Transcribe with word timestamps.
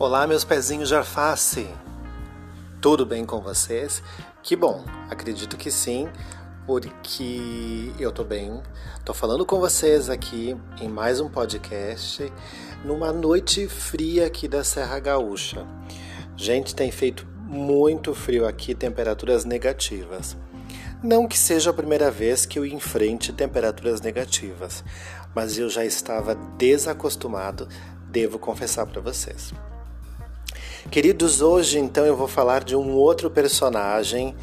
Olá, 0.00 0.26
meus 0.26 0.44
pezinhos 0.44 0.88
de 0.88 0.94
alface. 0.94 1.68
Tudo 2.80 3.04
bem 3.04 3.26
com 3.26 3.42
vocês? 3.42 4.02
Que 4.42 4.56
bom, 4.56 4.82
acredito 5.10 5.58
que 5.58 5.70
sim, 5.70 6.08
porque 6.66 7.92
eu 7.98 8.10
tô 8.10 8.24
bem. 8.24 8.62
Tô 9.04 9.12
falando 9.12 9.44
com 9.44 9.60
vocês 9.60 10.08
aqui 10.08 10.56
em 10.80 10.88
mais 10.88 11.20
um 11.20 11.28
podcast 11.28 12.32
numa 12.82 13.12
noite 13.12 13.68
fria 13.68 14.24
aqui 14.24 14.48
da 14.48 14.64
Serra 14.64 14.98
Gaúcha. 14.98 15.66
Gente, 16.34 16.74
tem 16.74 16.90
feito 16.90 17.26
muito 17.46 18.14
frio 18.14 18.46
aqui, 18.46 18.74
temperaturas 18.74 19.44
negativas. 19.44 20.34
Não 21.02 21.28
que 21.28 21.36
seja 21.36 21.68
a 21.68 21.74
primeira 21.74 22.10
vez 22.10 22.46
que 22.46 22.58
eu 22.58 22.64
enfrente 22.64 23.34
temperaturas 23.34 24.00
negativas, 24.00 24.82
mas 25.34 25.58
eu 25.58 25.68
já 25.68 25.84
estava 25.84 26.34
desacostumado, 26.34 27.68
devo 28.08 28.38
confessar 28.38 28.86
para 28.86 29.02
vocês. 29.02 29.52
Queridos, 30.88 31.42
hoje 31.42 31.78
então 31.78 32.06
eu 32.06 32.16
vou 32.16 32.26
falar 32.26 32.64
de 32.64 32.74
um 32.74 32.94
outro 32.94 33.30
personagem 33.30 34.34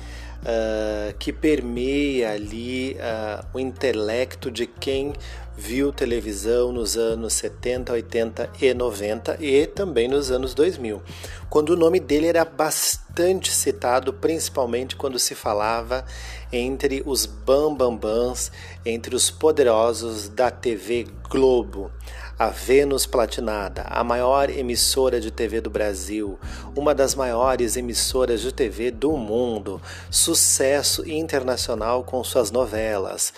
uh, 0.44 1.18
que 1.18 1.34
permeia 1.34 2.32
ali 2.32 2.94
uh, 2.94 3.46
o 3.54 3.60
intelecto 3.60 4.50
de 4.50 4.66
quem 4.68 5.14
viu 5.58 5.92
televisão 5.92 6.72
nos 6.72 6.96
anos 6.96 7.34
70, 7.34 7.92
80 7.92 8.50
e 8.62 8.74
90 8.74 9.38
e 9.42 9.66
também 9.66 10.08
nos 10.08 10.30
anos 10.30 10.54
2000, 10.54 11.02
quando 11.50 11.72
o 11.72 11.76
nome 11.76 12.00
dele 12.00 12.28
era 12.28 12.46
bastante 12.46 13.52
citado, 13.52 14.14
principalmente 14.14 14.96
quando 14.96 15.18
se 15.18 15.34
falava 15.34 16.06
entre 16.54 17.02
os 17.06 17.26
bambambãs, 17.26 18.52
entre 18.86 19.16
os 19.16 19.32
poderosos 19.32 20.30
da 20.30 20.52
TV 20.52 21.08
Globo 21.28 21.92
a 22.38 22.50
Vênus 22.50 23.08
Platinada, 23.08 23.84
a 23.88 24.04
maior 24.04 24.50
emissora 24.50 25.20
de 25.20 25.32
TV 25.32 25.60
do 25.60 25.70
Brasil, 25.70 26.38
uma 26.76 26.94
das 26.94 27.16
maiores 27.16 27.76
emissoras 27.76 28.42
de 28.42 28.52
TV 28.54 28.92
do 28.92 29.14
mundo, 29.14 29.82
sucesso 30.12 31.08
internacional 31.10 32.04
com 32.04 32.24
suas 32.24 32.52
novelas, 32.52 33.34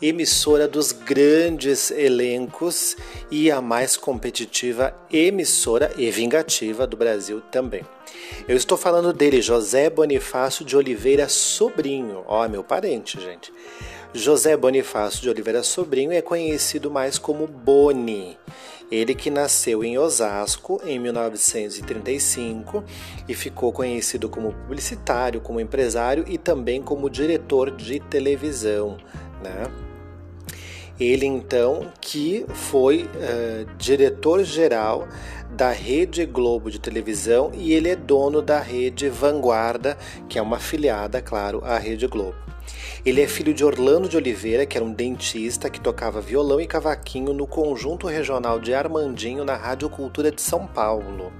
emissora 0.00 0.66
dos 0.66 0.90
grandes 0.90 1.92
elencos 1.92 2.96
e 3.30 3.48
a 3.48 3.60
mais 3.60 3.96
competitiva 3.96 4.92
emissora 5.12 5.92
e 5.96 6.10
vingativa 6.10 6.84
do 6.84 6.96
Brasil 6.96 7.40
também. 7.40 7.82
Eu 8.48 8.56
estou 8.56 8.76
falando 8.76 9.12
dele, 9.12 9.40
José 9.40 9.88
Bonifácio 9.88 10.64
de 10.64 10.76
Oliveira 10.76 11.28
Sobrinho, 11.28 12.24
ó, 12.26 12.48
meu 12.48 12.64
parente, 12.64 13.20
gente. 13.20 13.52
José 14.14 14.54
Bonifácio 14.58 15.22
de 15.22 15.30
Oliveira 15.30 15.62
Sobrinho 15.62 16.12
é 16.12 16.20
conhecido 16.20 16.90
mais 16.90 17.16
como 17.16 17.46
Boni. 17.46 18.36
Ele 18.90 19.14
que 19.14 19.30
nasceu 19.30 19.82
em 19.82 19.96
Osasco 19.96 20.78
em 20.84 20.98
1935 20.98 22.84
e 23.26 23.34
ficou 23.34 23.72
conhecido 23.72 24.28
como 24.28 24.52
publicitário, 24.52 25.40
como 25.40 25.60
empresário 25.60 26.26
e 26.28 26.36
também 26.36 26.82
como 26.82 27.08
diretor 27.08 27.70
de 27.70 28.00
televisão, 28.00 28.98
né? 29.42 29.91
Ele 31.02 31.26
então 31.26 31.88
que 32.00 32.46
foi 32.48 33.02
uh, 33.02 33.66
diretor-geral 33.76 35.08
da 35.50 35.70
Rede 35.70 36.24
Globo 36.24 36.70
de 36.70 36.78
televisão 36.78 37.50
e 37.54 37.72
ele 37.72 37.88
é 37.88 37.96
dono 37.96 38.40
da 38.40 38.60
Rede 38.60 39.08
Vanguarda, 39.08 39.98
que 40.28 40.38
é 40.38 40.42
uma 40.42 40.56
afiliada, 40.56 41.20
claro, 41.20 41.60
à 41.64 41.76
Rede 41.76 42.06
Globo. 42.06 42.36
Ele 43.04 43.20
é 43.20 43.26
filho 43.26 43.52
de 43.52 43.64
Orlando 43.64 44.08
de 44.08 44.16
Oliveira, 44.16 44.64
que 44.64 44.76
era 44.76 44.84
um 44.84 44.92
dentista 44.92 45.68
que 45.68 45.80
tocava 45.80 46.20
violão 46.20 46.60
e 46.60 46.68
cavaquinho 46.68 47.34
no 47.34 47.48
Conjunto 47.48 48.06
Regional 48.06 48.60
de 48.60 48.72
Armandinho 48.72 49.44
na 49.44 49.56
Rádio 49.56 49.90
Cultura 49.90 50.30
de 50.30 50.40
São 50.40 50.68
Paulo. 50.68 51.32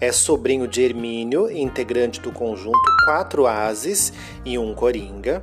É 0.00 0.12
sobrinho 0.12 0.68
de 0.68 0.82
Hermínio, 0.82 1.50
integrante 1.50 2.20
do 2.20 2.30
conjunto 2.30 2.78
Quatro 3.04 3.46
Ases 3.46 4.12
e 4.44 4.56
um 4.56 4.74
Coringa. 4.74 5.42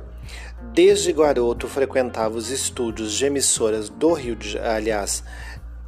Desde 0.72 1.12
garoto 1.12 1.68
frequentava 1.68 2.36
os 2.36 2.50
estúdios 2.50 3.12
de 3.12 3.26
emissoras 3.26 3.88
do 3.88 4.12
Rio 4.12 4.34
de 4.34 4.58
aliás, 4.58 5.22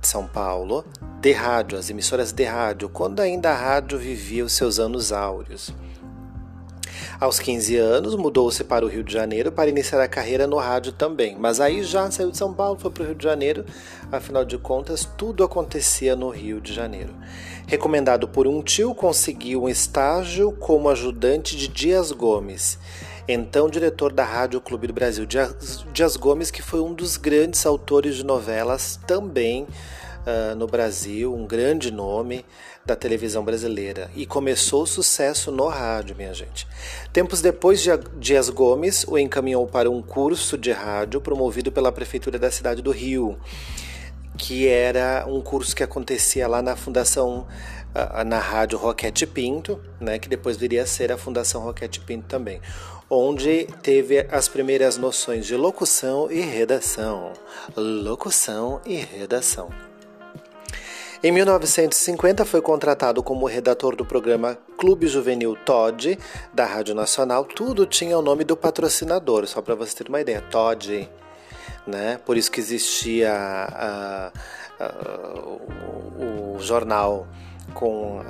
de 0.00 0.06
São 0.06 0.26
Paulo, 0.26 0.84
de 1.20 1.32
rádio, 1.32 1.78
as 1.78 1.90
emissoras 1.90 2.32
de 2.32 2.44
rádio, 2.44 2.88
quando 2.88 3.20
ainda 3.20 3.50
a 3.50 3.54
rádio 3.54 3.98
vivia 3.98 4.44
os 4.44 4.52
seus 4.52 4.78
anos 4.78 5.12
áureos. 5.12 5.74
Aos 7.18 7.38
15 7.38 7.76
anos, 7.76 8.14
mudou-se 8.14 8.62
para 8.62 8.84
o 8.84 8.88
Rio 8.88 9.02
de 9.02 9.12
Janeiro 9.12 9.50
para 9.50 9.70
iniciar 9.70 10.02
a 10.02 10.08
carreira 10.08 10.46
no 10.46 10.56
rádio 10.56 10.92
também. 10.92 11.34
Mas 11.38 11.60
aí 11.60 11.82
já 11.82 12.10
saiu 12.10 12.30
de 12.30 12.36
São 12.36 12.52
Paulo, 12.52 12.78
foi 12.78 12.90
para 12.90 13.02
o 13.02 13.06
Rio 13.06 13.14
de 13.14 13.24
Janeiro. 13.24 13.64
Afinal 14.12 14.44
de 14.44 14.58
contas, 14.58 15.08
tudo 15.16 15.42
acontecia 15.42 16.14
no 16.14 16.28
Rio 16.28 16.60
de 16.60 16.74
Janeiro. 16.74 17.14
Recomendado 17.66 18.28
por 18.28 18.46
um 18.46 18.62
tio, 18.62 18.94
conseguiu 18.94 19.64
um 19.64 19.68
estágio 19.68 20.52
como 20.52 20.90
ajudante 20.90 21.56
de 21.56 21.68
Dias 21.68 22.12
Gomes 22.12 22.78
então 23.28 23.68
diretor 23.68 24.12
da 24.12 24.24
Rádio 24.24 24.60
Clube 24.60 24.86
do 24.86 24.92
Brasil, 24.92 25.26
Dias 25.92 26.16
Gomes, 26.16 26.50
que 26.50 26.62
foi 26.62 26.80
um 26.80 26.94
dos 26.94 27.16
grandes 27.16 27.66
autores 27.66 28.14
de 28.14 28.24
novelas 28.24 29.00
também 29.04 29.66
uh, 30.26 30.54
no 30.54 30.68
Brasil, 30.68 31.34
um 31.34 31.44
grande 31.44 31.90
nome 31.90 32.44
da 32.84 32.94
televisão 32.94 33.44
brasileira 33.44 34.08
e 34.14 34.26
começou 34.26 34.84
o 34.84 34.86
sucesso 34.86 35.50
no 35.50 35.66
rádio, 35.66 36.14
minha 36.14 36.32
gente. 36.32 36.68
Tempos 37.12 37.40
depois, 37.40 37.84
Dias 38.16 38.48
Gomes 38.48 39.04
o 39.08 39.18
encaminhou 39.18 39.66
para 39.66 39.90
um 39.90 40.00
curso 40.00 40.56
de 40.56 40.70
rádio 40.70 41.20
promovido 41.20 41.72
pela 41.72 41.90
Prefeitura 41.90 42.38
da 42.38 42.50
cidade 42.50 42.80
do 42.80 42.92
Rio, 42.92 43.36
que 44.38 44.68
era 44.68 45.24
um 45.26 45.40
curso 45.40 45.74
que 45.74 45.82
acontecia 45.82 46.46
lá 46.46 46.62
na 46.62 46.76
Fundação, 46.76 47.46
uh, 47.92 48.24
na 48.24 48.38
Rádio 48.38 48.78
Roquete 48.78 49.26
Pinto, 49.26 49.80
né, 49.98 50.20
que 50.20 50.28
depois 50.28 50.56
viria 50.56 50.84
a 50.84 50.86
ser 50.86 51.10
a 51.10 51.18
Fundação 51.18 51.62
Roquete 51.62 51.98
Pinto 51.98 52.28
também 52.28 52.60
onde 53.08 53.66
teve 53.82 54.26
as 54.30 54.48
primeiras 54.48 54.96
noções 54.96 55.46
de 55.46 55.56
locução 55.56 56.30
e 56.30 56.40
redação. 56.40 57.32
Locução 57.76 58.80
e 58.84 58.96
redação. 58.96 59.70
Em 61.22 61.32
1950 61.32 62.44
foi 62.44 62.60
contratado 62.60 63.22
como 63.22 63.46
redator 63.46 63.96
do 63.96 64.04
programa 64.04 64.58
Clube 64.76 65.06
Juvenil 65.06 65.56
Todd 65.64 66.18
da 66.52 66.66
Rádio 66.66 66.94
Nacional. 66.94 67.44
Tudo 67.44 67.86
tinha 67.86 68.18
o 68.18 68.22
nome 68.22 68.44
do 68.44 68.56
patrocinador, 68.56 69.46
só 69.46 69.62
para 69.62 69.74
você 69.74 69.96
ter 69.96 70.08
uma 70.08 70.20
ideia, 70.20 70.42
Todd, 70.42 71.08
né? 71.86 72.20
Por 72.24 72.36
isso 72.36 72.50
que 72.50 72.60
existia 72.60 73.32
o, 75.42 76.56
o, 76.56 76.60
jornal 76.60 77.26
com 77.72 78.20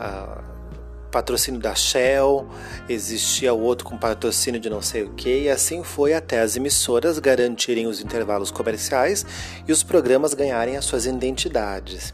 patrocínio 1.16 1.58
da 1.58 1.74
Shell, 1.74 2.46
existia 2.86 3.54
o 3.54 3.62
outro 3.62 3.86
com 3.86 3.96
patrocínio 3.96 4.60
de 4.60 4.68
não 4.68 4.82
sei 4.82 5.02
o 5.04 5.14
que, 5.14 5.44
e 5.44 5.48
assim 5.48 5.82
foi 5.82 6.12
até 6.12 6.40
as 6.40 6.56
emissoras 6.56 7.18
garantirem 7.18 7.86
os 7.86 8.02
intervalos 8.02 8.50
comerciais 8.50 9.24
e 9.66 9.72
os 9.72 9.82
programas 9.82 10.34
ganharem 10.34 10.76
as 10.76 10.84
suas 10.84 11.06
identidades. 11.06 12.12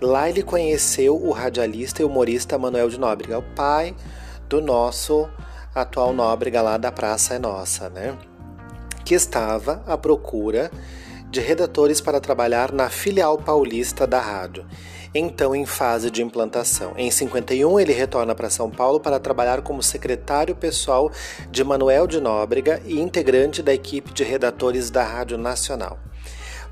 Lá 0.00 0.28
ele 0.28 0.42
conheceu 0.42 1.14
o 1.14 1.30
radialista 1.30 2.02
e 2.02 2.04
humorista 2.04 2.58
Manuel 2.58 2.88
de 2.88 2.98
Nóbrega, 2.98 3.38
o 3.38 3.54
pai 3.54 3.94
do 4.48 4.60
nosso 4.60 5.28
atual 5.72 6.12
Nóbrega 6.12 6.60
lá 6.60 6.76
da 6.76 6.90
Praça 6.90 7.34
é 7.34 7.38
Nossa, 7.38 7.88
né? 7.88 8.18
Que 9.04 9.14
estava 9.14 9.80
à 9.86 9.96
procura 9.96 10.72
de 11.30 11.38
redatores 11.38 12.00
para 12.00 12.20
trabalhar 12.20 12.72
na 12.72 12.90
filial 12.90 13.38
paulista 13.38 14.08
da 14.08 14.20
rádio 14.20 14.66
então 15.14 15.54
em 15.54 15.66
fase 15.66 16.10
de 16.10 16.22
implantação. 16.22 16.92
Em 16.96 17.10
51, 17.10 17.80
ele 17.80 17.92
retorna 17.92 18.34
para 18.34 18.50
São 18.50 18.70
Paulo 18.70 19.00
para 19.00 19.18
trabalhar 19.18 19.62
como 19.62 19.82
secretário 19.82 20.54
pessoal 20.54 21.10
de 21.50 21.64
Manuel 21.64 22.06
de 22.06 22.20
Nóbrega 22.20 22.80
e 22.84 23.00
integrante 23.00 23.62
da 23.62 23.74
equipe 23.74 24.12
de 24.12 24.24
redatores 24.24 24.90
da 24.90 25.02
Rádio 25.02 25.36
Nacional. 25.36 25.98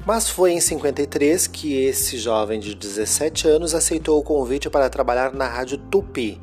Mas 0.07 0.31
foi 0.31 0.53
em 0.53 0.61
53 0.61 1.47
que 1.49 1.85
esse 1.85 2.17
jovem 2.17 2.61
de 2.61 2.75
17 2.75 3.49
anos 3.49 3.75
aceitou 3.75 4.19
o 4.19 4.23
convite 4.23 4.71
para 4.71 4.89
trabalhar 4.89 5.33
na 5.35 5.47
Rádio 5.47 5.77
Tupi 5.77 6.41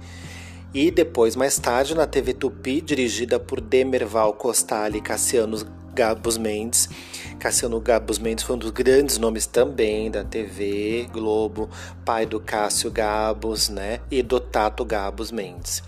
e 0.75 0.91
depois, 0.91 1.37
mais 1.37 1.57
tarde, 1.57 1.95
na 1.95 2.05
TV 2.05 2.33
Tupi, 2.33 2.81
dirigida 2.81 3.39
por 3.39 3.61
Demerval 3.61 4.33
Costali 4.33 4.97
e 4.97 5.01
Cassiano 5.01 5.57
Gabus 5.95 6.37
Mendes. 6.37 6.89
Cassiano 7.39 7.79
Gabus 7.79 8.19
Mendes 8.19 8.43
foi 8.43 8.57
um 8.57 8.59
dos 8.59 8.69
grandes 8.69 9.17
nomes 9.17 9.45
também 9.45 10.11
da 10.11 10.25
TV 10.25 11.07
Globo, 11.11 11.69
pai 12.03 12.25
do 12.25 12.37
Cássio 12.37 12.91
Gabus, 12.91 13.69
né? 13.69 14.01
E 14.11 14.21
do 14.21 14.39
Tato 14.41 14.83
Gabus 14.83 15.31
Mendes, 15.31 15.81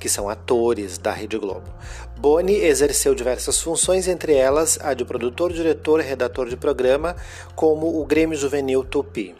que 0.00 0.08
são 0.08 0.28
atores 0.28 0.98
da 0.98 1.12
Rede 1.12 1.38
Globo. 1.38 1.72
Boni 2.18 2.54
exerceu 2.54 3.14
diversas 3.14 3.60
funções, 3.60 4.08
entre 4.08 4.34
elas 4.34 4.76
a 4.82 4.92
de 4.92 5.04
produtor, 5.04 5.52
diretor 5.52 6.00
e 6.00 6.02
redator 6.02 6.48
de 6.48 6.56
programa, 6.56 7.14
como 7.54 8.00
o 8.00 8.04
Grêmio 8.04 8.36
Juvenil 8.36 8.82
Tupi. 8.82 9.36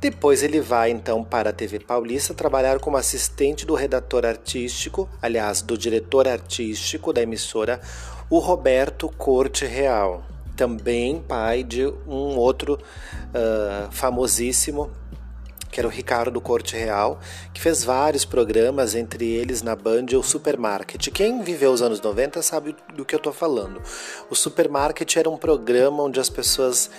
Depois 0.00 0.42
ele 0.42 0.60
vai 0.60 0.90
então 0.90 1.22
para 1.22 1.50
a 1.50 1.52
TV 1.52 1.78
Paulista 1.80 2.32
trabalhar 2.32 2.78
como 2.78 2.96
assistente 2.96 3.66
do 3.66 3.74
redator 3.74 4.24
artístico, 4.24 5.08
aliás, 5.20 5.60
do 5.60 5.76
diretor 5.76 6.26
artístico 6.26 7.12
da 7.12 7.22
emissora, 7.22 7.80
o 8.30 8.38
Roberto 8.38 9.08
Corte 9.08 9.66
Real, 9.66 10.22
também 10.56 11.20
pai 11.20 11.64
de 11.64 11.84
um 12.06 12.36
outro 12.36 12.74
uh, 12.74 13.90
famosíssimo 13.90 14.88
que 15.70 15.78
era 15.78 15.86
o 15.86 15.90
Ricardo 15.90 16.40
Corte 16.40 16.76
Real, 16.76 17.20
que 17.54 17.60
fez 17.60 17.84
vários 17.84 18.24
programas, 18.24 18.94
entre 18.94 19.24
eles 19.24 19.62
na 19.62 19.76
Band 19.76 20.06
o 20.14 20.22
Supermarket. 20.22 21.08
Quem 21.10 21.42
viveu 21.42 21.70
os 21.70 21.80
anos 21.80 22.00
90 22.00 22.42
sabe 22.42 22.74
do 22.94 23.04
que 23.04 23.14
eu 23.14 23.18
estou 23.18 23.32
falando. 23.32 23.80
O 24.28 24.34
Supermarket 24.34 25.16
era 25.16 25.30
um 25.30 25.36
programa 25.36 26.02
onde 26.02 26.18
as 26.18 26.28
pessoas 26.28 26.90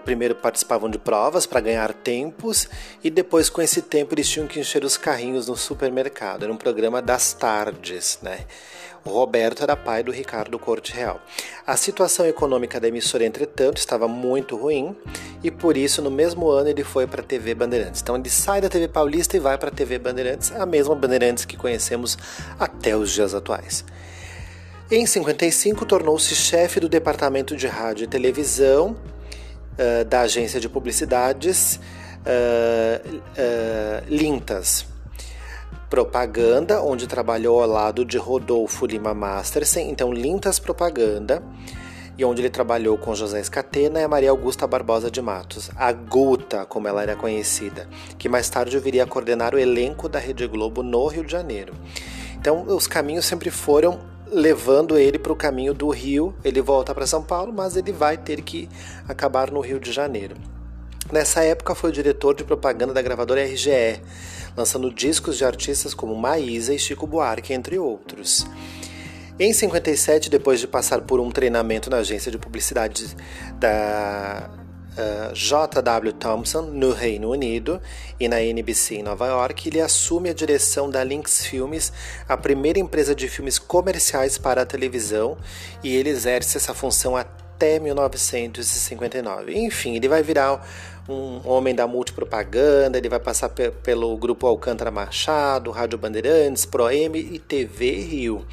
primeiro 0.00 0.34
participavam 0.34 0.90
de 0.90 0.98
provas 0.98 1.46
para 1.46 1.60
ganhar 1.60 1.92
tempos 1.92 2.68
e 3.02 3.10
depois 3.10 3.48
com 3.48 3.62
esse 3.62 3.82
tempo 3.82 4.14
eles 4.14 4.28
tinham 4.28 4.46
que 4.46 4.58
encher 4.58 4.84
os 4.84 4.96
carrinhos 4.96 5.46
no 5.46 5.56
supermercado. 5.56 6.42
Era 6.42 6.52
um 6.52 6.56
programa 6.56 7.00
das 7.00 7.32
tardes, 7.32 8.18
né? 8.22 8.46
O 9.04 9.10
Roberto 9.10 9.62
era 9.62 9.74
pai 9.74 10.02
do 10.02 10.12
Ricardo 10.12 10.58
Corte 10.58 10.92
Real. 10.92 11.20
A 11.66 11.74
situação 11.74 12.26
econômica 12.26 12.78
da 12.78 12.88
emissora, 12.88 13.24
entretanto, 13.24 13.78
estava 13.78 14.06
muito 14.06 14.56
ruim 14.56 14.94
e 15.42 15.50
por 15.50 15.76
isso 15.76 16.02
no 16.02 16.10
mesmo 16.10 16.50
ano 16.50 16.68
ele 16.68 16.84
foi 16.84 17.06
para 17.06 17.22
a 17.22 17.24
TV 17.24 17.54
Bandeirantes. 17.54 18.02
Então 18.02 18.16
ele 18.16 18.28
sai 18.28 18.60
da 18.60 18.68
TV 18.68 18.88
Paulista 18.88 19.36
e 19.36 19.40
vai 19.40 19.56
para 19.56 19.68
a 19.68 19.72
TV 19.72 19.98
Bandeirantes, 19.98 20.52
a 20.52 20.66
mesma 20.66 20.94
Bandeirantes 20.94 21.46
que 21.46 21.56
conhecemos 21.56 22.18
até 22.58 22.94
os 22.94 23.10
dias 23.10 23.34
atuais. 23.34 23.84
Em 24.90 25.06
55 25.06 25.86
tornou-se 25.86 26.34
chefe 26.34 26.78
do 26.78 26.88
departamento 26.88 27.56
de 27.56 27.66
rádio 27.66 28.04
e 28.04 28.06
televisão 28.06 28.96
uh, 29.78 30.04
da 30.04 30.22
agência 30.22 30.60
de 30.60 30.68
publicidades 30.68 31.80
uh, 32.20 33.20
Lintas 34.08 34.86
Propaganda, 35.88 36.80
onde 36.82 37.08
trabalhou 37.08 37.60
ao 37.60 37.68
lado 37.68 38.04
de 38.04 38.16
Rodolfo 38.16 38.86
Lima 38.86 39.12
Mastersen, 39.12 39.90
então 39.90 40.12
Lintas 40.12 40.58
Propaganda, 40.60 41.42
e 42.16 42.24
onde 42.24 42.42
ele 42.42 42.50
trabalhou 42.50 42.96
com 42.96 43.14
José 43.14 43.40
Escatena 43.40 44.00
e 44.00 44.06
Maria 44.06 44.30
Augusta 44.30 44.66
Barbosa 44.66 45.10
de 45.10 45.20
Matos, 45.20 45.70
a 45.74 45.90
Guta, 45.90 46.64
como 46.66 46.86
ela 46.86 47.02
era 47.02 47.16
conhecida, 47.16 47.88
que 48.18 48.28
mais 48.28 48.48
tarde 48.48 48.78
viria 48.78 49.04
a 49.04 49.06
coordenar 49.06 49.54
o 49.54 49.58
elenco 49.58 50.08
da 50.08 50.18
Rede 50.18 50.46
Globo 50.46 50.82
no 50.82 51.06
Rio 51.08 51.24
de 51.24 51.32
Janeiro. 51.32 51.74
Então, 52.38 52.62
os 52.68 52.86
caminhos 52.86 53.24
sempre 53.24 53.50
foram 53.50 54.00
levando 54.30 54.98
ele 54.98 55.18
para 55.18 55.32
o 55.32 55.36
caminho 55.36 55.74
do 55.74 55.88
Rio. 55.88 56.34
Ele 56.44 56.60
volta 56.60 56.94
para 56.94 57.06
São 57.06 57.22
Paulo, 57.22 57.52
mas 57.52 57.76
ele 57.76 57.92
vai 57.92 58.16
ter 58.16 58.40
que 58.42 58.68
acabar 59.08 59.50
no 59.50 59.60
Rio 59.60 59.80
de 59.80 59.92
Janeiro. 59.92 60.36
Nessa 61.12 61.42
época 61.42 61.74
foi 61.74 61.90
o 61.90 61.92
diretor 61.92 62.34
de 62.34 62.44
propaganda 62.44 62.94
da 62.94 63.02
gravadora 63.02 63.44
RGE, 63.44 64.00
lançando 64.56 64.92
discos 64.92 65.36
de 65.36 65.44
artistas 65.44 65.92
como 65.92 66.14
Maísa 66.14 66.72
e 66.72 66.78
Chico 66.78 67.06
Buarque, 67.06 67.52
entre 67.52 67.78
outros. 67.78 68.46
Em 69.38 69.52
57, 69.52 70.28
depois 70.28 70.60
de 70.60 70.68
passar 70.68 71.00
por 71.00 71.18
um 71.18 71.30
treinamento 71.30 71.88
na 71.88 71.96
agência 71.96 72.30
de 72.30 72.38
publicidade 72.38 73.16
da 73.58 74.50
uh, 75.00 75.30
eh, 75.30 75.34
J.W. 75.34 76.12
Thompson, 76.12 76.62
no 76.62 76.92
Reino 76.92 77.30
Unido, 77.30 77.80
e 78.18 78.28
na 78.28 78.42
NBC 78.42 78.96
em 78.96 79.02
Nova 79.02 79.26
York, 79.26 79.68
ele 79.68 79.80
assume 79.80 80.28
a 80.28 80.34
direção 80.34 80.90
da 80.90 81.02
Lynx 81.02 81.46
Filmes, 81.46 81.92
a 82.28 82.36
primeira 82.36 82.78
empresa 82.78 83.14
de 83.14 83.28
filmes 83.28 83.58
comerciais 83.58 84.36
para 84.38 84.62
a 84.62 84.66
televisão, 84.66 85.36
e 85.82 85.94
ele 85.94 86.10
exerce 86.10 86.56
essa 86.56 86.74
função 86.74 87.16
até 87.16 87.78
1959. 87.78 89.54
Enfim, 89.54 89.96
ele 89.96 90.08
vai 90.08 90.22
virar 90.22 90.66
um 91.08 91.40
homem 91.44 91.74
da 91.74 91.86
multipropaganda, 91.86 92.96
ele 92.96 93.08
vai 93.08 93.18
passar 93.20 93.48
pelo 93.48 94.16
grupo 94.16 94.46
Alcântara 94.46 94.90
Machado, 94.90 95.70
Rádio 95.70 95.98
Bandeirantes, 95.98 96.64
ProM 96.64 97.14
e 97.14 97.38
TV 97.38 97.92
Rio, 97.92 98.46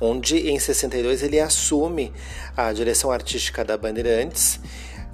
onde 0.00 0.50
em 0.50 0.58
62 0.58 1.22
ele 1.22 1.38
assume 1.38 2.12
a 2.56 2.72
direção 2.72 3.10
artística 3.10 3.64
da 3.64 3.76
Bandeirantes 3.76 4.58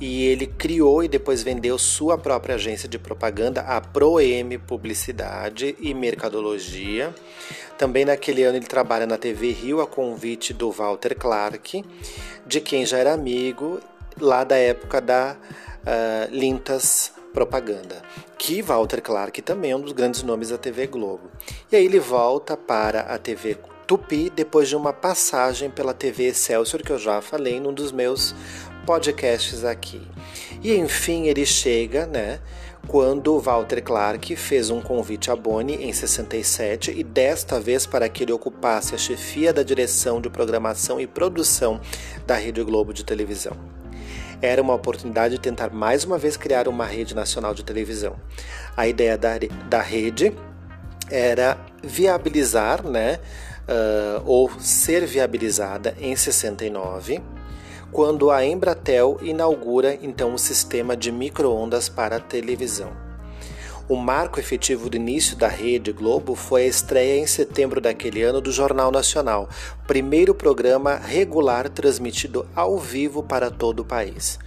e 0.00 0.24
ele 0.24 0.46
criou 0.46 1.02
e 1.02 1.08
depois 1.08 1.42
vendeu 1.42 1.76
sua 1.78 2.16
própria 2.16 2.54
agência 2.54 2.88
de 2.88 2.98
propaganda, 2.98 3.62
a 3.62 3.80
ProM 3.80 4.58
Publicidade 4.66 5.76
e 5.80 5.92
Mercadologia. 5.92 7.14
Também 7.76 8.04
naquele 8.04 8.42
ano 8.44 8.58
ele 8.58 8.66
trabalha 8.66 9.06
na 9.06 9.16
TV 9.16 9.50
Rio 9.52 9.80
a 9.80 9.86
convite 9.86 10.52
do 10.52 10.70
Walter 10.70 11.16
Clark, 11.16 11.84
de 12.46 12.60
quem 12.60 12.86
já 12.86 12.98
era 12.98 13.12
amigo 13.12 13.80
lá 14.20 14.44
da 14.44 14.56
época 14.56 15.00
da 15.00 15.36
uh, 15.36 16.34
Lintas 16.34 17.12
Propaganda, 17.32 18.02
que 18.36 18.62
Walter 18.62 19.00
Clark 19.00 19.42
também 19.42 19.70
é 19.70 19.76
um 19.76 19.80
dos 19.80 19.92
grandes 19.92 20.22
nomes 20.22 20.48
da 20.48 20.58
TV 20.58 20.86
Globo. 20.86 21.30
E 21.70 21.76
aí 21.76 21.84
ele 21.84 22.00
volta 22.00 22.56
para 22.56 23.00
a 23.00 23.18
TV 23.18 23.56
Tupi 23.86 24.28
depois 24.28 24.68
de 24.68 24.76
uma 24.76 24.92
passagem 24.92 25.70
pela 25.70 25.94
TV 25.94 26.24
Excelsior, 26.24 26.82
que 26.82 26.90
eu 26.90 26.98
já 26.98 27.22
falei 27.22 27.58
num 27.58 27.72
dos 27.72 27.90
meus 27.90 28.34
podcasts 28.88 29.64
aqui. 29.64 30.00
E 30.62 30.74
enfim 30.74 31.26
ele 31.26 31.44
chega, 31.44 32.06
né? 32.06 32.40
Quando 32.86 33.38
Walter 33.38 33.82
Clark 33.82 34.34
fez 34.34 34.70
um 34.70 34.80
convite 34.80 35.30
a 35.30 35.36
Boni 35.36 35.74
em 35.74 35.92
67 35.92 36.92
e 36.96 37.04
desta 37.04 37.60
vez 37.60 37.84
para 37.84 38.08
que 38.08 38.24
ele 38.24 38.32
ocupasse 38.32 38.94
a 38.94 38.98
chefia 38.98 39.52
da 39.52 39.62
direção 39.62 40.22
de 40.22 40.30
programação 40.30 40.98
e 40.98 41.06
produção 41.06 41.78
da 42.26 42.34
Rede 42.34 42.62
Globo 42.62 42.94
de 42.94 43.04
televisão 43.04 43.54
era 44.40 44.62
uma 44.62 44.74
oportunidade 44.74 45.34
de 45.34 45.40
tentar 45.40 45.70
mais 45.70 46.04
uma 46.04 46.16
vez 46.16 46.36
criar 46.36 46.68
uma 46.68 46.86
rede 46.86 47.12
nacional 47.12 47.52
de 47.52 47.64
televisão. 47.64 48.14
A 48.76 48.86
ideia 48.86 49.18
da, 49.18 49.32
da 49.68 49.82
rede 49.82 50.32
era 51.10 51.58
viabilizar, 51.82 52.86
né, 52.86 53.18
uh, 53.68 54.22
ou 54.24 54.48
ser 54.60 55.04
viabilizada 55.04 55.96
em 55.98 56.14
69, 56.14 57.20
quando 57.90 58.30
a 58.30 58.44
Embratel 58.44 59.18
inaugura 59.22 59.98
então 60.02 60.34
o 60.34 60.38
sistema 60.38 60.96
de 60.96 61.10
microondas 61.10 61.88
para 61.88 62.16
a 62.16 62.20
televisão. 62.20 62.90
O 63.88 63.96
marco 63.96 64.38
efetivo 64.38 64.90
do 64.90 64.98
início 64.98 65.34
da 65.34 65.48
Rede 65.48 65.92
Globo 65.92 66.34
foi 66.34 66.64
a 66.64 66.66
estreia 66.66 67.18
em 67.18 67.26
setembro 67.26 67.80
daquele 67.80 68.22
ano 68.22 68.38
do 68.38 68.52
Jornal 68.52 68.90
Nacional, 68.90 69.48
primeiro 69.86 70.34
programa 70.34 70.96
regular 70.96 71.70
transmitido 71.70 72.46
ao 72.54 72.76
vivo 72.78 73.22
para 73.22 73.50
todo 73.50 73.80
o 73.80 73.84
país. 73.86 74.38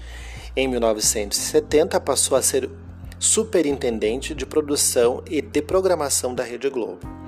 Em 0.56 0.68
1970 0.68 2.00
passou 2.00 2.38
a 2.38 2.42
ser 2.44 2.70
superintendente 3.18 4.36
de 4.36 4.46
produção 4.46 5.24
e 5.28 5.42
de 5.42 5.62
programação 5.62 6.36
da 6.36 6.44
Rede 6.44 6.70
Globo. 6.70 7.21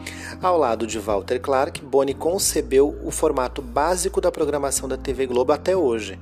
Ao 0.44 0.58
lado 0.58 0.86
de 0.86 1.00
Walter 1.00 1.40
Clark, 1.40 1.82
Boni 1.82 2.14
concebeu 2.14 3.00
o 3.02 3.12
formato 3.12 3.62
básico 3.62 4.20
da 4.20 4.30
programação 4.30 4.90
da 4.90 4.98
TV 4.98 5.26
Globo 5.26 5.54
até 5.54 5.74
hoje, 5.74 6.20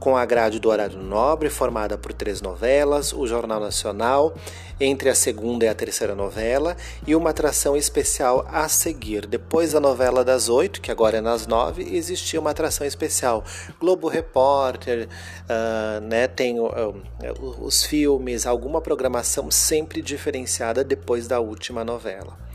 com 0.00 0.16
a 0.16 0.26
grade 0.26 0.58
do 0.58 0.68
horário 0.68 0.98
nobre, 0.98 1.48
formada 1.48 1.96
por 1.96 2.12
três 2.12 2.40
novelas, 2.40 3.12
o 3.12 3.28
Jornal 3.28 3.60
Nacional, 3.60 4.34
entre 4.80 5.08
a 5.08 5.14
segunda 5.14 5.66
e 5.66 5.68
a 5.68 5.74
terceira 5.74 6.16
novela, 6.16 6.76
e 7.06 7.14
uma 7.14 7.30
atração 7.30 7.76
especial 7.76 8.44
a 8.50 8.68
seguir. 8.68 9.24
Depois 9.24 9.70
da 9.70 9.78
novela 9.78 10.24
das 10.24 10.48
oito, 10.48 10.80
que 10.80 10.90
agora 10.90 11.18
é 11.18 11.20
nas 11.20 11.46
nove, 11.46 11.96
existia 11.96 12.40
uma 12.40 12.50
atração 12.50 12.84
especial. 12.84 13.44
Globo 13.78 14.08
Repórter, 14.08 15.08
uh, 15.44 16.00
né, 16.00 16.26
tem 16.26 16.58
uh, 16.58 16.72
os 17.60 17.84
filmes, 17.84 18.48
alguma 18.48 18.80
programação 18.80 19.48
sempre 19.48 20.02
diferenciada 20.02 20.82
depois 20.82 21.28
da 21.28 21.38
última 21.38 21.84
novela. 21.84 22.49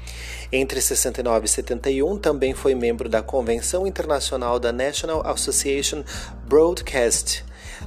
Entre 0.51 0.81
69 0.81 1.45
e 1.45 1.49
71, 1.49 2.17
também 2.17 2.53
foi 2.53 2.75
membro 2.75 3.09
da 3.09 3.21
Convenção 3.21 3.85
Internacional 3.85 4.59
da 4.59 4.71
National 4.71 5.25
Association 5.25 6.03
Broadcast 6.47 7.43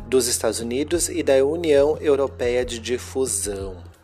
dos 0.06 0.26
Estados 0.26 0.60
Unidos 0.60 1.08
e 1.08 1.22
da 1.22 1.44
União 1.44 1.96
Europeia 2.00 2.64
de 2.64 2.78
Difusão. 2.78 3.97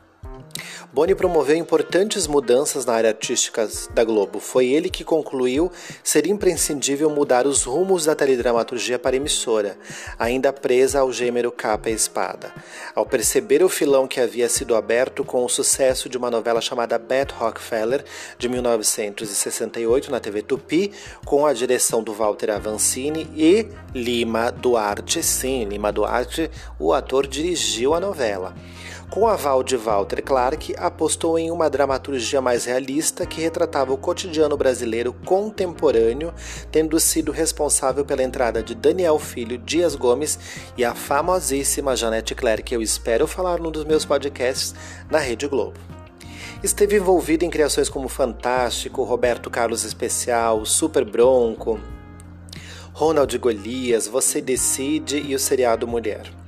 Boni 0.95 1.13
promoveu 1.13 1.57
importantes 1.57 2.29
mudanças 2.29 2.87
na 2.87 2.93
área 2.93 3.11
artística 3.11 3.69
da 3.93 4.05
Globo. 4.05 4.39
Foi 4.39 4.69
ele 4.69 4.89
que 4.89 5.03
concluiu 5.03 5.69
ser 6.05 6.25
imprescindível 6.25 7.11
mudar 7.11 7.49
os 7.49 7.65
rumos 7.65 8.05
da 8.05 8.15
teledramaturgia 8.15 8.97
para 8.97 9.17
emissora, 9.17 9.77
ainda 10.17 10.53
presa 10.53 11.01
ao 11.01 11.13
gênero 11.13 11.51
capa 11.51 11.91
e 11.91 11.95
espada. 11.95 12.55
Ao 12.95 13.05
perceber 13.05 13.61
o 13.65 13.69
filão 13.69 14.07
que 14.07 14.21
havia 14.21 14.49
sido 14.49 14.77
aberto 14.77 15.25
com 15.25 15.45
o 15.45 15.49
sucesso 15.49 16.09
de 16.09 16.17
uma 16.17 16.31
novela 16.31 16.61
chamada 16.61 16.97
Beth 16.97 17.33
Rockefeller, 17.37 18.05
de 18.39 18.49
1968, 18.49 20.13
na 20.13 20.21
TV 20.21 20.43
Tupi, 20.43 20.93
com 21.25 21.45
a 21.45 21.53
direção 21.53 22.05
do 22.05 22.15
Walter 22.15 22.51
Avancini 22.51 23.29
e 23.35 23.67
Lima 23.93 24.53
Duarte, 24.53 25.25
sim, 25.25 25.65
Lima 25.65 25.91
Duarte, 25.91 26.49
o 26.79 26.93
ator 26.93 27.27
dirigiu 27.27 27.95
a 27.95 28.01
novela. 28.01 28.55
Com 29.11 29.29
aval 29.29 29.63
de 29.63 29.77
Walter 29.77 30.23
Clark, 30.23 30.75
apostou 30.77 31.39
em 31.39 31.51
uma 31.51 31.71
dramaturgia 31.71 32.41
mais 32.41 32.65
realista 32.65 33.25
que 33.25 33.41
retratava 33.41 33.93
o 33.93 33.97
cotidiano 33.97 34.57
brasileiro 34.57 35.13
contemporâneo, 35.25 36.35
tendo 36.73 36.99
sido 36.99 37.31
responsável 37.31 38.05
pela 38.05 38.23
entrada 38.23 38.63
de 38.63 38.75
Daniel 38.75 39.19
Filho 39.19 39.57
Dias 39.57 39.95
Gomes 39.95 40.39
e 40.77 40.85
a 40.85 40.95
famosíssima 40.95 41.95
Janete 41.95 42.35
Claire, 42.35 42.63
que 42.63 42.75
eu 42.75 42.83
espero 42.83 43.27
falar 43.27 43.61
num 43.61 43.71
dos 43.71 43.85
meus 43.85 44.05
podcasts 44.05 44.75
na 45.09 45.19
Rede 45.19 45.47
Globo. 45.47 45.79
Esteve 46.63 46.97
envolvido 46.97 47.45
em 47.45 47.51
criações 47.51 47.89
como 47.89 48.09
Fantástico, 48.09 49.05
Roberto 49.05 49.51
Carlos 49.51 49.85
Especial, 49.85 50.65
Super 50.65 51.05
Bronco, 51.05 51.79
Ronald 52.93 53.37
Golias, 53.39 54.09
Você 54.09 54.41
Decide 54.41 55.19
e 55.19 55.35
o 55.35 55.39
seriado 55.39 55.87
Mulher. 55.87 56.44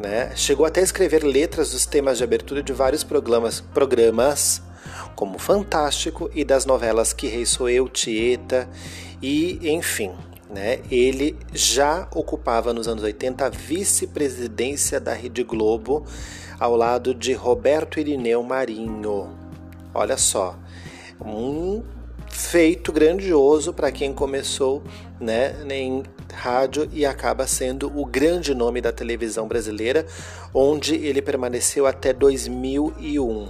Né? 0.00 0.34
Chegou 0.34 0.64
até 0.64 0.80
a 0.80 0.84
escrever 0.84 1.22
letras 1.22 1.72
dos 1.72 1.84
temas 1.84 2.16
de 2.18 2.24
abertura 2.24 2.62
de 2.62 2.72
vários 2.72 3.04
programas, 3.04 3.60
programas 3.60 4.62
como 5.14 5.38
Fantástico 5.38 6.30
e 6.34 6.42
das 6.42 6.64
novelas 6.64 7.12
Que 7.12 7.26
Rei 7.26 7.44
Sou 7.44 7.68
Eu, 7.68 7.86
Tieta 7.86 8.66
e 9.20 9.58
enfim. 9.70 10.12
Né? 10.48 10.80
Ele 10.90 11.36
já 11.52 12.08
ocupava 12.14 12.72
nos 12.72 12.88
anos 12.88 13.04
80 13.04 13.44
a 13.44 13.50
vice-presidência 13.50 14.98
da 14.98 15.12
Rede 15.12 15.44
Globo 15.44 16.06
ao 16.58 16.74
lado 16.74 17.14
de 17.14 17.34
Roberto 17.34 18.00
Irineu 18.00 18.42
Marinho. 18.42 19.28
Olha 19.92 20.16
só, 20.16 20.56
um 21.20 21.82
feito 22.30 22.90
grandioso 22.90 23.72
para 23.72 23.92
quem 23.92 24.12
começou 24.12 24.82
né, 25.20 25.54
em 25.68 26.02
rádio 26.32 26.88
e 26.92 27.04
acaba 27.04 27.46
sendo 27.46 27.92
o 27.98 28.04
grande 28.04 28.54
nome 28.54 28.80
da 28.80 28.92
televisão 28.92 29.46
brasileira, 29.46 30.06
onde 30.54 30.94
ele 30.94 31.22
permaneceu 31.22 31.86
até 31.86 32.12
2001. 32.12 33.48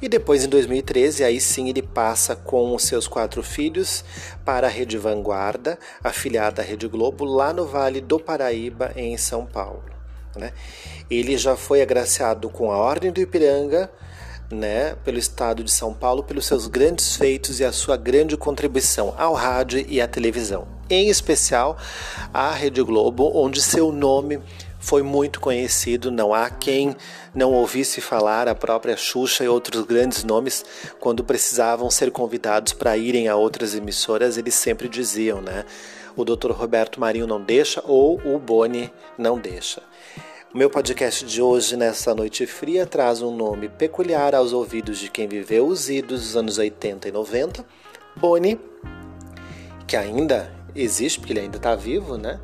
E 0.00 0.08
depois, 0.08 0.44
em 0.44 0.48
2013, 0.48 1.24
aí 1.24 1.40
sim 1.40 1.68
ele 1.68 1.82
passa 1.82 2.36
com 2.36 2.74
os 2.74 2.84
seus 2.84 3.08
quatro 3.08 3.42
filhos 3.42 4.04
para 4.44 4.68
a 4.68 4.70
Rede 4.70 4.96
Vanguarda, 4.96 5.78
afiliada 6.02 6.62
à 6.62 6.64
Rede 6.64 6.86
Globo, 6.86 7.24
lá 7.24 7.52
no 7.52 7.66
Vale 7.66 8.00
do 8.00 8.18
Paraíba, 8.18 8.92
em 8.94 9.16
São 9.16 9.44
Paulo. 9.44 9.82
Né? 10.36 10.52
Ele 11.10 11.36
já 11.36 11.56
foi 11.56 11.82
agraciado 11.82 12.48
com 12.48 12.70
a 12.70 12.76
Ordem 12.76 13.10
do 13.10 13.20
Ipiranga, 13.20 13.90
né, 14.50 14.94
pelo 15.04 15.18
estado 15.18 15.62
de 15.62 15.70
São 15.70 15.92
Paulo, 15.92 16.22
pelos 16.22 16.46
seus 16.46 16.66
grandes 16.66 17.16
feitos 17.16 17.60
e 17.60 17.64
a 17.64 17.72
sua 17.72 17.96
grande 17.96 18.36
contribuição 18.36 19.14
ao 19.18 19.34
rádio 19.34 19.84
e 19.88 20.00
à 20.00 20.08
televisão, 20.08 20.66
em 20.88 21.08
especial 21.08 21.76
à 22.32 22.50
Rede 22.50 22.82
Globo, 22.82 23.30
onde 23.34 23.60
seu 23.60 23.92
nome 23.92 24.40
foi 24.78 25.02
muito 25.02 25.40
conhecido. 25.40 26.10
Não 26.10 26.32
há 26.32 26.48
quem 26.48 26.96
não 27.34 27.52
ouvisse 27.52 28.00
falar 28.00 28.48
a 28.48 28.54
própria 28.54 28.96
Xuxa 28.96 29.44
e 29.44 29.48
outros 29.48 29.84
grandes 29.84 30.24
nomes 30.24 30.64
quando 30.98 31.24
precisavam 31.24 31.90
ser 31.90 32.10
convidados 32.10 32.72
para 32.72 32.96
irem 32.96 33.28
a 33.28 33.36
outras 33.36 33.74
emissoras, 33.74 34.38
eles 34.38 34.54
sempre 34.54 34.88
diziam, 34.88 35.40
né? 35.40 35.64
O 36.16 36.24
Dr. 36.24 36.50
Roberto 36.50 36.98
Marinho 36.98 37.26
não 37.28 37.40
deixa 37.40 37.82
ou 37.84 38.20
o 38.24 38.38
Boni 38.38 38.92
não 39.16 39.38
deixa. 39.38 39.82
O 40.54 40.56
meu 40.56 40.70
podcast 40.70 41.26
de 41.26 41.42
hoje, 41.42 41.76
nessa 41.76 42.14
noite 42.14 42.46
fria, 42.46 42.86
traz 42.86 43.20
um 43.20 43.36
nome 43.36 43.68
peculiar 43.68 44.34
aos 44.34 44.54
ouvidos 44.54 44.98
de 44.98 45.10
quem 45.10 45.28
viveu 45.28 45.66
os 45.66 45.90
idos 45.90 46.22
dos 46.22 46.36
anos 46.38 46.56
80 46.56 47.06
e 47.06 47.12
90, 47.12 47.66
Boni, 48.16 48.58
que 49.86 49.94
ainda 49.94 50.50
existe, 50.74 51.20
porque 51.20 51.34
ele 51.34 51.40
ainda 51.40 51.58
está 51.58 51.76
vivo, 51.76 52.16
né? 52.16 52.40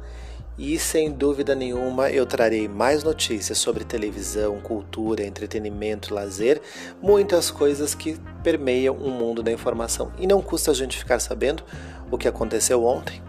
E 0.59 0.79
sem 0.79 1.11
dúvida 1.11 1.55
nenhuma 1.55 2.11
eu 2.11 2.27
trarei 2.27 2.69
mais 2.69 3.03
notícias 3.03 3.57
sobre 3.57 3.85
televisão, 3.85 4.61
cultura, 4.61 5.25
entretenimento, 5.25 6.13
lazer, 6.13 6.61
muitas 7.01 7.51
coisas 7.51 7.95
que 7.95 8.21
permeiam 8.43 8.95
o 8.97 9.09
mundo 9.09 9.43
da 9.43 9.51
informação. 9.51 10.13
E 10.19 10.27
não 10.27 10.43
custa 10.43 10.73
a 10.73 10.75
gente 10.75 10.99
ficar 10.99 11.21
sabendo 11.21 11.65
o 12.11 12.19
que 12.19 12.29
aconteceu 12.29 12.85
ontem 12.85 13.23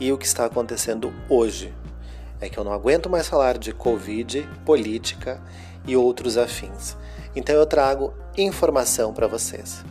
e 0.00 0.10
o 0.10 0.16
que 0.16 0.24
está 0.24 0.46
acontecendo 0.46 1.12
hoje 1.28 1.70
é 2.40 2.48
que 2.48 2.58
eu 2.58 2.64
não 2.64 2.72
aguento 2.72 3.08
mais 3.08 3.28
falar 3.28 3.58
de 3.58 3.72
Covid, 3.72 4.48
política 4.64 5.40
e 5.86 5.96
outros 5.96 6.36
afins. 6.36 6.96
Então 7.34 7.54
eu 7.54 7.66
trago 7.66 8.14
informação 8.36 9.12
para 9.12 9.26
vocês. 9.26 9.84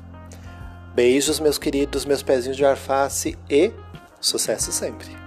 Beijos, 0.93 1.39
meus 1.39 1.57
queridos, 1.57 2.05
meus 2.05 2.23
pezinhos 2.23 2.57
de 2.57 2.65
arface 2.65 3.37
e 3.49 3.71
sucesso 4.19 4.71
sempre! 4.71 5.24